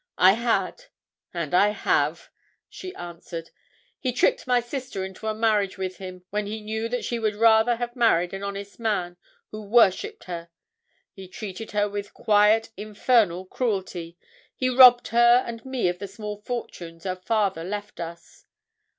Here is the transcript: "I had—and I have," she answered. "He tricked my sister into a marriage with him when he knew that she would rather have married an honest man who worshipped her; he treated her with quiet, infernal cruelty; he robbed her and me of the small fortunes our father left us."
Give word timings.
"I 0.17 0.31
had—and 0.33 1.53
I 1.53 1.69
have," 1.69 2.31
she 2.67 2.91
answered. 2.95 3.51
"He 3.99 4.11
tricked 4.11 4.47
my 4.47 4.59
sister 4.59 5.05
into 5.05 5.27
a 5.27 5.35
marriage 5.35 5.77
with 5.77 5.97
him 5.97 6.23
when 6.31 6.47
he 6.47 6.59
knew 6.59 6.89
that 6.89 7.05
she 7.05 7.19
would 7.19 7.35
rather 7.35 7.75
have 7.75 7.95
married 7.95 8.33
an 8.33 8.41
honest 8.41 8.79
man 8.79 9.15
who 9.51 9.61
worshipped 9.61 10.23
her; 10.23 10.49
he 11.13 11.27
treated 11.27 11.73
her 11.73 11.87
with 11.87 12.15
quiet, 12.15 12.71
infernal 12.75 13.45
cruelty; 13.45 14.17
he 14.55 14.69
robbed 14.71 15.09
her 15.09 15.43
and 15.45 15.63
me 15.65 15.87
of 15.87 15.99
the 15.99 16.07
small 16.07 16.41
fortunes 16.41 17.05
our 17.05 17.15
father 17.15 17.63
left 17.63 17.99
us." 17.99 18.47